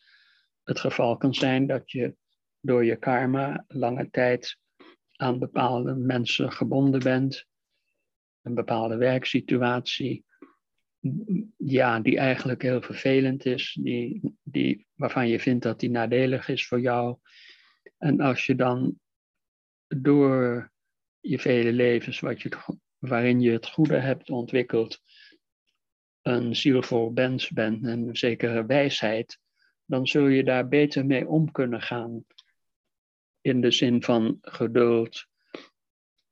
[0.64, 2.16] het geval kan zijn dat je
[2.60, 4.58] door je karma lange tijd
[5.16, 7.46] aan bepaalde mensen gebonden bent,
[8.42, 10.24] een bepaalde werksituatie,
[11.56, 16.66] ja, die eigenlijk heel vervelend is, die, die, waarvan je vindt dat die nadelig is
[16.66, 17.16] voor jou.
[17.98, 19.00] En als je dan
[19.86, 20.72] door
[21.20, 22.48] je vele levens wat je,
[22.98, 25.00] waarin je het goede hebt ontwikkeld,
[26.22, 29.38] een zielvol mens bent en een zekere wijsheid,
[29.84, 32.24] dan zul je daar beter mee om kunnen gaan.
[33.40, 35.26] In de zin van geduld,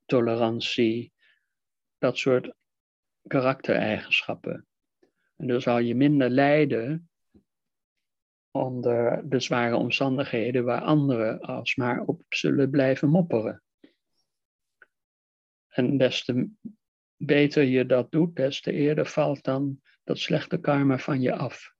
[0.06, 1.12] tolerantie,
[1.98, 2.54] dat soort
[3.26, 4.66] karaktereigenschappen.
[5.36, 7.10] En dan zal je minder lijden
[8.52, 13.62] onder de zware omstandigheden waar anderen alsmaar op zullen blijven mopperen.
[15.68, 16.48] En des te
[17.16, 21.74] beter je dat doet, des te eerder valt dan dat slechte karma van je af.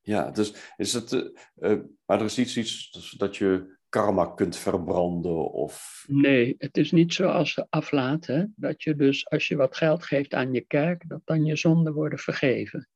[0.00, 1.24] Ja, dus is het, uh,
[1.56, 6.04] uh, maar er is iets, iets dat je karma kunt verbranden of...
[6.06, 10.52] Nee, het is niet zoals aflaten, dat je dus als je wat geld geeft aan
[10.52, 12.88] je kerk, dat dan je zonden worden vergeven.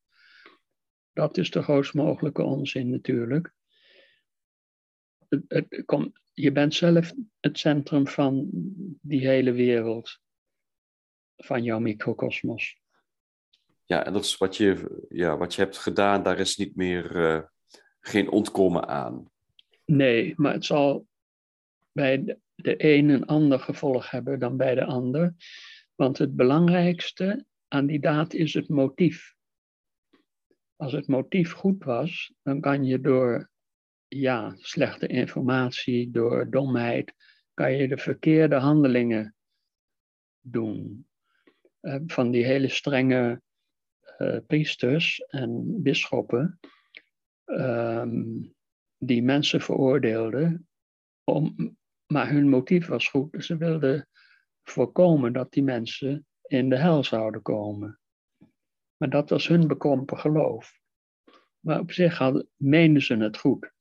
[1.12, 3.52] Dat is de grootst mogelijke onzin natuurlijk.
[5.28, 8.48] Het, het, kom, je bent zelf het centrum van
[9.00, 10.20] die hele wereld,
[11.36, 12.80] van jouw microcosmos.
[13.84, 17.16] Ja, en dat is wat je, ja, wat je hebt gedaan, daar is niet meer,
[17.16, 17.42] uh,
[18.00, 19.30] geen ontkomen aan.
[19.84, 21.06] Nee, maar het zal
[21.92, 25.34] bij de, de een een ander gevolg hebben dan bij de ander.
[25.94, 29.34] Want het belangrijkste aan die daad is het motief.
[30.82, 33.50] Als het motief goed was, dan kan je door
[34.08, 37.14] ja, slechte informatie, door domheid,
[37.54, 39.34] kan je de verkeerde handelingen
[40.40, 41.06] doen.
[41.80, 43.42] Uh, van die hele strenge
[44.18, 46.60] uh, priesters en bisschoppen,
[47.44, 48.54] um,
[48.98, 50.68] die mensen veroordeelden,
[51.24, 53.44] om, maar hun motief was goed.
[53.44, 54.08] Ze wilden
[54.62, 58.00] voorkomen dat die mensen in de hel zouden komen.
[59.02, 60.80] Maar dat was hun bekrompen geloof.
[61.60, 63.72] Maar op zich hadden, meenden ze het goed.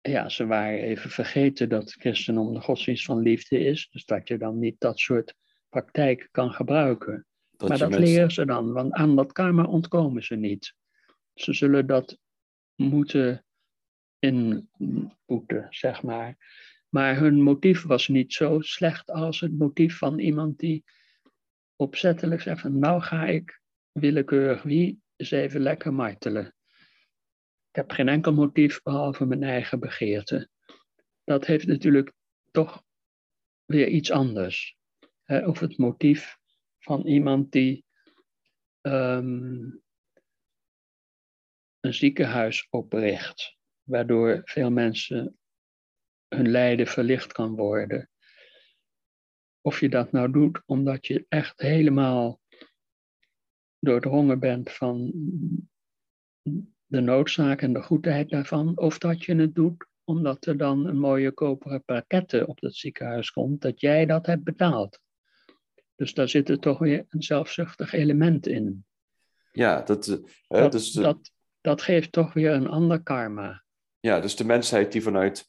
[0.00, 3.88] Ja, ze waren even vergeten dat christendom de godsdienst van liefde is.
[3.90, 5.34] Dus dat je dan niet dat soort
[5.68, 7.26] praktijk kan gebruiken.
[7.50, 8.08] Dat maar dat mensen...
[8.08, 10.74] leren ze dan, want aan dat karma ontkomen ze niet.
[11.34, 12.18] Ze zullen dat
[12.74, 13.44] moeten
[14.18, 16.36] inboeten, zeg maar.
[16.88, 20.84] Maar hun motief was niet zo slecht als het motief van iemand die
[21.80, 23.60] opzettelijk zegt van nou ga ik
[23.92, 26.54] willekeurig wie eens even lekker martelen.
[27.68, 30.48] Ik heb geen enkel motief behalve mijn eigen begeerte.
[31.24, 32.12] Dat heeft natuurlijk
[32.50, 32.82] toch
[33.64, 34.76] weer iets anders.
[35.26, 36.36] Of het motief
[36.78, 37.84] van iemand die
[38.80, 39.82] um,
[41.80, 45.38] een ziekenhuis opricht, waardoor veel mensen
[46.28, 48.10] hun lijden verlicht kan worden.
[49.60, 52.40] Of je dat nou doet omdat je echt helemaal
[53.78, 55.12] doordrongen bent van
[56.86, 60.98] de noodzaak en de goedheid daarvan, of dat je het doet omdat er dan een
[60.98, 65.00] mooie koperen pakette op het ziekenhuis komt, dat jij dat hebt betaald.
[65.96, 68.84] Dus daar zit er toch weer een zelfzuchtig element in.
[69.52, 73.64] Ja, dat, dat, dus dat, dat geeft toch weer een ander karma.
[74.00, 75.46] Ja, dus de mensheid die vanuit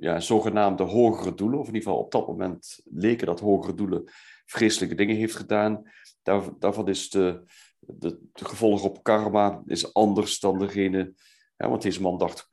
[0.00, 4.04] ja, zogenaamde hogere doelen, of in ieder geval op dat moment leken dat hogere doelen,
[4.44, 5.82] vreselijke dingen heeft gedaan,
[6.22, 7.42] daar, daarvan is de,
[7.78, 11.14] de, de gevolg op karma is anders dan degene,
[11.56, 12.48] ja, want deze man dacht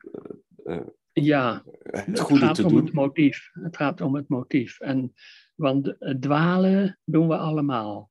[0.64, 0.80] uh, uh,
[1.24, 2.84] ja, het, goede gaat te om doen.
[2.84, 3.50] het motief.
[3.52, 4.80] Het gaat om het motief.
[4.80, 5.14] En,
[5.54, 8.10] want dwalen doen we allemaal,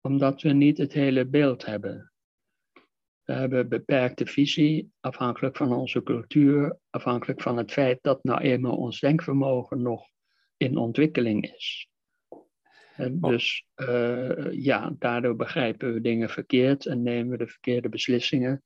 [0.00, 2.12] omdat we niet het hele beeld hebben.
[3.28, 8.76] We hebben beperkte visie, afhankelijk van onze cultuur, afhankelijk van het feit dat nou eenmaal
[8.76, 10.08] ons denkvermogen nog
[10.56, 11.88] in ontwikkeling is.
[12.96, 13.30] En oh.
[13.30, 18.62] dus uh, ja, daardoor begrijpen we dingen verkeerd en nemen we de verkeerde beslissingen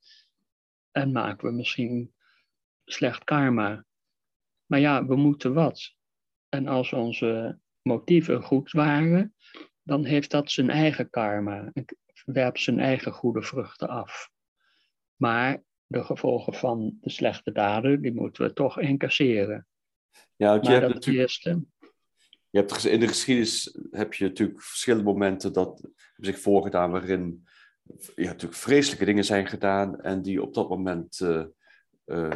[0.91, 2.13] en maken we misschien
[2.85, 3.85] slecht karma.
[4.67, 5.95] Maar ja, we moeten wat.
[6.49, 9.35] En als onze motieven goed waren,
[9.83, 11.85] dan heeft dat zijn eigen karma en
[12.25, 14.32] werpt zijn eigen goede vruchten af.
[15.23, 19.67] Maar de gevolgen van de slechte daden, die moeten we toch incasseren.
[20.37, 21.07] Ja, je hebt natuurlijk...
[21.07, 21.65] Eerste...
[22.51, 27.47] Je hebt, in de geschiedenis heb je natuurlijk verschillende momenten dat zich voorgedaan waarin
[28.15, 31.45] ja, natuurlijk vreselijke dingen zijn gedaan en die op dat moment uh,
[32.07, 32.31] uh,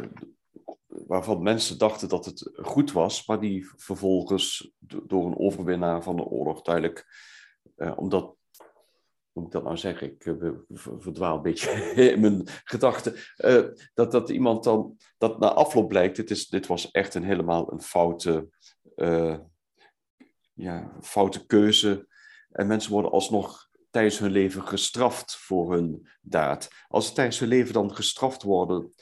[0.87, 6.25] waarvan mensen dachten dat het goed was, maar die vervolgens door een overwinnaar van de
[6.25, 7.05] oorlog duidelijk,
[7.77, 8.36] uh, omdat
[9.37, 10.11] moet ik dat nou zeggen?
[10.11, 10.51] Ik uh,
[10.97, 11.71] verdwaal een beetje
[12.11, 13.15] in mijn gedachten.
[13.37, 13.63] Uh,
[13.93, 17.71] dat, dat iemand dan, dat na afloop blijkt, dit, is, dit was echt een helemaal
[17.71, 18.49] een foute,
[18.95, 19.37] uh,
[20.53, 22.07] ja, foute keuze.
[22.51, 26.69] En mensen worden alsnog tijdens hun leven gestraft voor hun daad.
[26.87, 28.93] Als ze tijdens hun leven dan gestraft worden,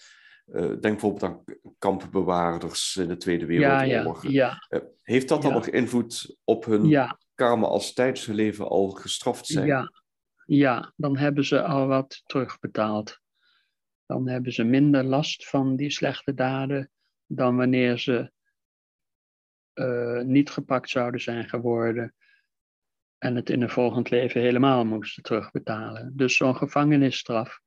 [0.54, 1.44] denk bijvoorbeeld aan
[1.80, 4.28] kampenbewaarders in de Tweede Wereldoorlog.
[4.28, 4.84] Ja, ja.
[5.02, 9.66] heeft dat dan nog invloed op hun karma als tijdens hun leven al gestraft zijn?
[9.66, 9.92] Ja,
[10.46, 13.20] ja, dan hebben ze al wat terugbetaald.
[14.06, 16.92] Dan hebben ze minder last van die slechte daden
[17.26, 18.32] dan wanneer ze
[19.74, 22.16] uh, niet gepakt zouden zijn geworden
[23.18, 26.18] en het in een volgend leven helemaal moesten terugbetalen.
[26.18, 27.60] Dus zo'n gevangenisstraf,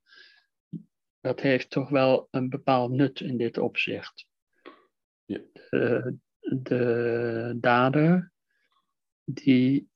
[1.21, 4.27] dat heeft toch wel een bepaald nut in dit opzicht.
[5.25, 5.41] Ja.
[5.71, 8.33] De, de dader
[9.25, 9.89] die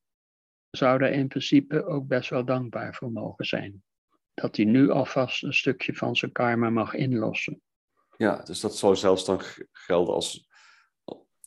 [0.76, 3.82] zou daar in principe ook best wel dankbaar voor mogen zijn.
[4.34, 7.60] Dat hij nu alvast een stukje van zijn karma mag inlossen.
[8.16, 9.40] Ja, dus dat zou zelfs dan
[9.72, 10.48] gelden als.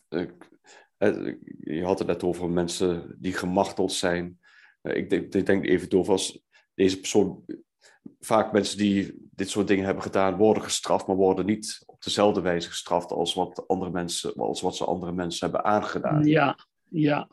[0.10, 0.28] Uh,
[1.60, 4.40] je had het net over mensen die gemarteld zijn.
[4.82, 7.46] Uh, ik, denk, ik denk even over als deze persoon.
[8.20, 12.42] Vaak mensen die dit soort dingen hebben gedaan, worden gestraft, maar worden niet op dezelfde
[12.42, 16.26] wijze gestraft als wat, andere mensen, als wat ze andere mensen hebben aangedaan.
[16.26, 16.58] Ja,
[16.90, 17.28] ja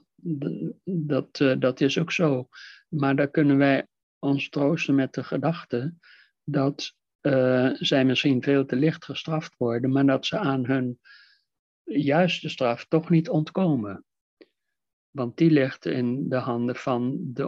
[0.84, 2.48] dat, uh, dat is ook zo.
[2.88, 3.86] Maar daar kunnen wij
[4.18, 5.94] ons troosten met de gedachte
[6.44, 10.98] dat uh, zij misschien veel te licht gestraft worden, maar dat ze aan hun
[11.84, 14.04] juiste straf toch niet ontkomen.
[15.10, 17.46] Want die ligt in de handen van de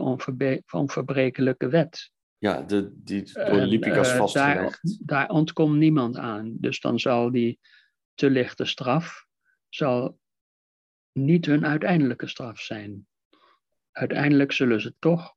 [0.70, 2.12] onverbrekelijke wet.
[2.38, 4.80] Ja, de, die door Lipikas uh, vastgelegd.
[4.82, 6.56] Daar, daar ontkomt niemand aan.
[6.58, 7.58] Dus dan zal die
[8.14, 9.26] te lichte straf
[9.68, 10.18] zal
[11.14, 13.06] niet hun uiteindelijke straf zijn.
[13.92, 15.34] Uiteindelijk zullen ze toch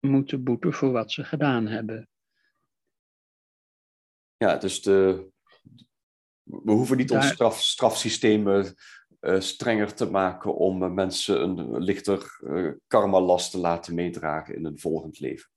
[0.00, 2.08] moeten boeten voor wat ze gedaan hebben.
[4.36, 5.28] Ja, dus de,
[6.42, 7.22] we hoeven niet Daar...
[7.22, 13.58] ons straf, strafsysteem uh, strenger te maken om uh, mensen een lichter uh, karma-last te
[13.58, 15.50] laten meedragen in een volgend leven.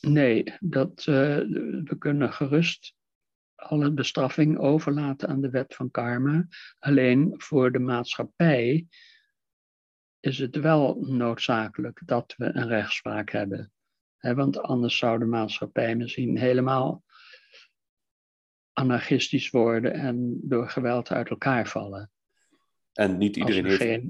[0.00, 2.94] Nee, dat, we kunnen gerust
[3.58, 6.48] alle bestraffing overlaten aan de wet van karma.
[6.78, 8.86] Alleen voor de maatschappij
[10.20, 13.72] is het wel noodzakelijk dat we een rechtspraak hebben.
[14.18, 17.04] want anders zou de maatschappij misschien helemaal
[18.72, 22.10] anarchistisch worden en door geweld uit elkaar vallen.
[22.92, 24.02] En niet iedereen heeft,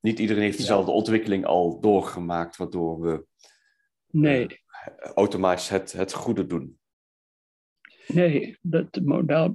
[0.00, 3.26] niet iedereen heeft dezelfde ontwikkeling al doorgemaakt, waardoor we
[4.10, 4.42] nee.
[4.44, 6.78] Uh, automatisch het, het goede doen.
[8.06, 8.58] Nee,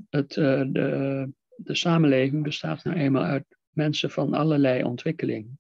[0.10, 5.58] het, uh, de, de samenleving bestaat nou eenmaal uit mensen van allerlei ontwikkeling.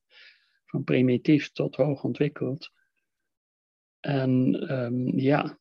[0.66, 2.72] Van primitief tot hoog ontwikkeld.
[4.00, 5.60] En um, ja,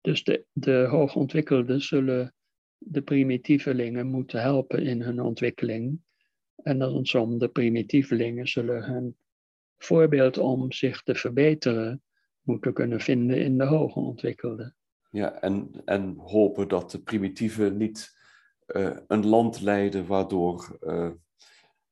[0.00, 2.34] dus de, de hoogontwikkelden zullen
[2.78, 6.00] de primitievelingen moeten helpen in hun ontwikkeling.
[6.56, 9.16] En andersom, de primitievelingen zullen hun
[9.76, 12.02] voorbeeld om zich te verbeteren
[12.42, 14.76] moeten kunnen vinden in de hoge ontwikkelden.
[15.16, 18.14] Ja, en, en hopen dat de primitieven niet
[18.66, 21.10] uh, een land leiden waardoor uh,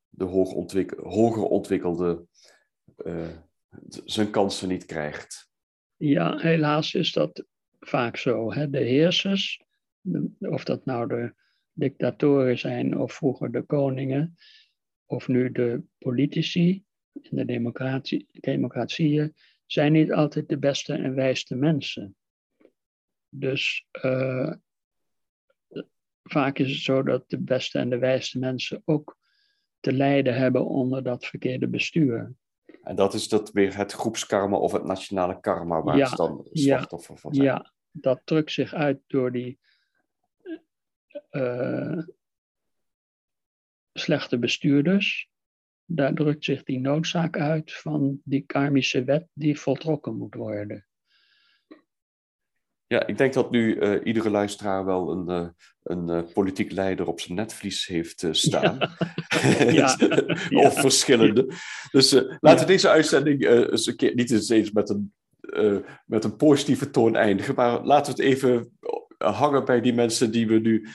[0.09, 0.25] de
[1.03, 2.27] hoger ontwikkelde
[3.05, 3.29] uh,
[4.05, 5.51] zijn kansen niet krijgt.
[5.97, 7.45] Ja, helaas is dat
[7.81, 8.53] vaak zo.
[8.53, 8.71] Hè?
[8.71, 9.63] De heersers,
[10.39, 11.35] of dat nou de
[11.73, 14.37] dictatoren zijn of vroeger de koningen,
[15.07, 19.35] of nu de politici in de democratie, democratieën,
[19.67, 22.17] zijn niet altijd de beste en wijste mensen.
[23.37, 24.53] Dus uh,
[26.23, 29.19] vaak is het zo dat de beste en de wijste mensen ook
[29.81, 32.35] te lijden hebben onder dat verkeerde bestuur.
[32.83, 37.19] En dat is dat weer het groepskarma of het nationale karma waar ja, dan slachtoffer
[37.19, 37.47] van zijn.
[37.47, 39.59] Ja, dat drukt zich uit door die
[41.31, 42.03] uh,
[43.93, 45.31] slechte bestuurders.
[45.85, 50.87] Daar drukt zich die noodzaak uit van die karmische wet die voltrokken moet worden.
[52.87, 55.49] Ja, ik denk dat nu uh, iedere luisteraar wel een, uh,
[55.83, 58.79] een uh, politiek leider op zijn netvlies heeft staan.
[59.59, 59.97] Ja.
[60.49, 60.61] ja.
[60.61, 61.49] of verschillende.
[61.91, 65.15] Dus laten we deze uitzending eens een keer, niet eens met een,
[66.07, 68.79] met een positieve toon eindigen, maar laten we het even
[69.19, 70.89] hangen bij die mensen die we nu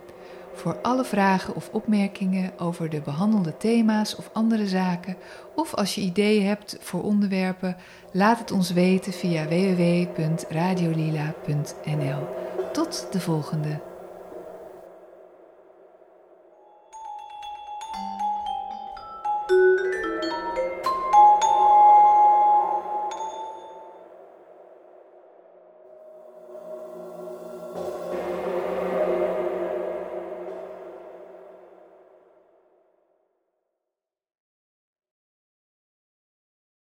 [0.54, 5.18] Voor alle vragen of opmerkingen over de behandelde thema's of andere zaken,
[5.56, 7.76] of als je ideeën hebt voor onderwerpen,
[8.12, 12.28] laat het ons weten via www.radiolila.nl.
[12.72, 13.94] Tot de volgende!